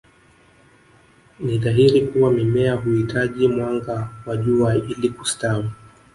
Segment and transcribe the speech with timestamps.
[1.39, 5.69] Ni dhahiri kuwa Mimea huitaji mwanga wa jua ili kustawi